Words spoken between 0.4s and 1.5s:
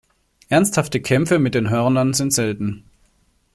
Ernsthafte Kämpfe